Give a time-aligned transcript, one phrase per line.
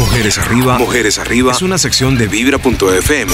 [0.00, 3.30] Mujeres Arriba, Mujeres Arriba es una sección de vibra.fm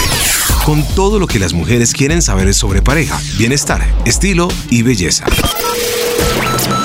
[0.65, 5.27] con todo lo que las mujeres quieren saber sobre pareja, bienestar, estilo y belleza.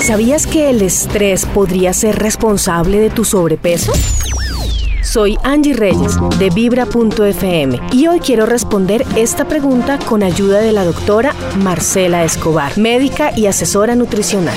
[0.06, 3.92] ¿Sabías que el estrés podría ser responsable de tu sobrepeso?
[5.02, 10.84] Soy Angie Reyes de Vibra.fm y hoy quiero responder esta pregunta con ayuda de la
[10.84, 14.56] doctora Marcela Escobar, médica y asesora nutricional.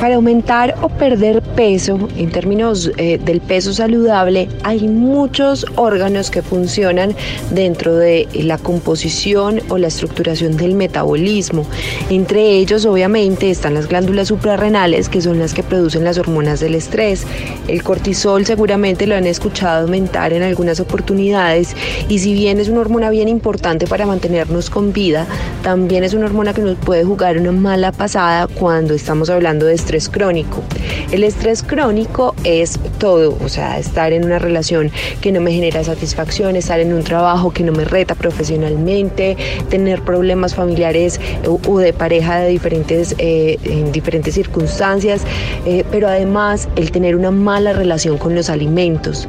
[0.00, 6.40] Para aumentar o perder peso, en términos eh, del peso saludable, hay muchos órganos que
[6.40, 7.16] funcionan
[7.50, 11.66] dentro de la composición o la estructuración del metabolismo.
[12.10, 16.76] Entre ellos, obviamente, están las glándulas suprarrenales, que son las que producen las hormonas del
[16.76, 17.26] estrés.
[17.66, 21.74] El cortisol seguramente lo han escuchado aumentar en algunas oportunidades
[22.08, 25.26] y si bien es una hormona bien importante para mantenernos con vida,
[25.64, 29.74] también es una hormona que nos puede jugar una mala pasada cuando estamos hablando de
[30.10, 30.62] crónico.
[31.12, 35.82] El estrés crónico es todo, o sea, estar en una relación que no me genera
[35.82, 39.36] satisfacción, estar en un trabajo que no me reta profesionalmente,
[39.70, 45.22] tener problemas familiares o de pareja de diferentes, eh, en diferentes circunstancias,
[45.64, 49.26] eh, pero además el tener una mala relación con los alimentos.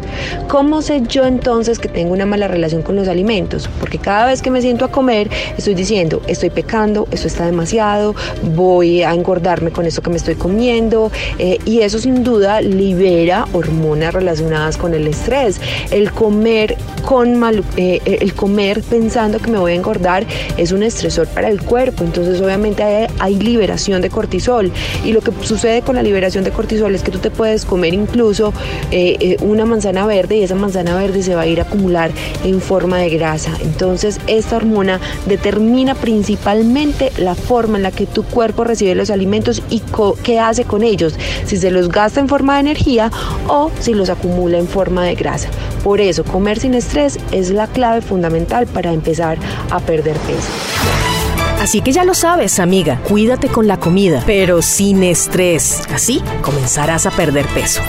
[0.48, 3.70] ¿Cómo sé yo entonces que tengo una mala relación con los alimentos?
[3.80, 8.16] Porque cada vez que me siento a comer estoy diciendo, estoy pecando, esto está demasiado,
[8.56, 10.49] voy a engordarme con esto que me estoy comiendo,
[11.40, 15.60] eh, y eso sin duda libera hormonas relacionadas con el estrés.
[15.92, 16.76] El comer
[17.06, 20.26] con mal, eh, el comer pensando que me voy a engordar
[20.58, 24.72] es un estresor para el cuerpo, entonces obviamente hay, liberación de cortisol
[25.06, 27.94] y lo que sucede con la liberación de cortisol es que tú te puedes comer
[27.94, 28.54] incluso
[28.92, 32.12] eh, una manzana verde y esa manzana verde se va a ir a acumular
[32.44, 33.58] en forma de grasa.
[33.62, 39.62] Entonces esta hormona determina principalmente la forma en la que tu cuerpo recibe los alimentos
[39.70, 39.80] y
[40.40, 43.12] hace con ellos, si se los gasta en forma de energía
[43.48, 45.50] o si los acumula en forma de grasa.
[45.84, 49.38] Por eso, comer sin estrés es la clave fundamental para empezar
[49.70, 50.50] a perder peso.
[51.62, 55.82] Así que ya lo sabes, amiga, cuídate con la comida, pero sin estrés.
[55.94, 57.82] Así comenzarás a perder peso.